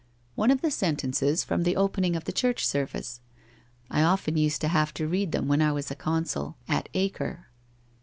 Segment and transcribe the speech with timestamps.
[0.33, 3.21] One of the sentences from the opening of the church service.
[3.91, 7.49] I often used to have to read them when I was consul at Acre.'